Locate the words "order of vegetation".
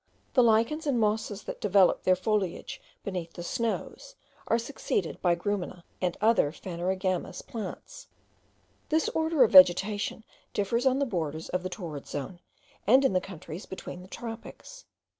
9.09-10.23